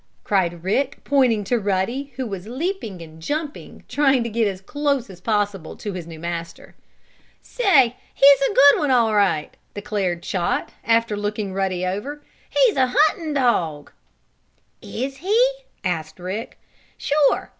cried 0.23 0.63
Rick, 0.63 0.97
pointing 1.03 1.43
to 1.43 1.59
Ruddy, 1.59 2.11
who 2.15 2.25
was 2.25 2.47
leaping 2.47 3.03
and 3.03 3.21
jumping, 3.21 3.83
trying 3.87 4.23
to 4.23 4.31
get 4.31 4.47
as 4.47 4.59
close 4.59 5.11
as 5.11 5.21
possible 5.21 5.75
to 5.75 5.93
his 5.93 6.07
new 6.07 6.17
master. 6.17 6.73
"Say, 7.43 7.95
he's 8.11 8.41
a 8.49 8.53
good 8.55 8.79
one 8.79 8.89
all 8.89 9.13
right!" 9.13 9.55
declared 9.75 10.23
Chot, 10.23 10.71
after 10.83 11.15
looking 11.15 11.53
Ruddy 11.53 11.85
over. 11.85 12.23
"He's 12.49 12.77
a 12.77 12.87
hunting 12.97 13.33
dog!" 13.35 13.91
"Is 14.81 15.17
he?" 15.17 15.39
asked 15.83 16.17
Rick. 16.19 16.57
"Sure! 16.97 17.49